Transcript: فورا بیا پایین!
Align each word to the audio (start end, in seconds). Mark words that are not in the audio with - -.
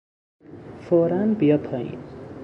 فورا 0.81 1.25
بیا 1.39 1.57
پایین! 1.57 1.99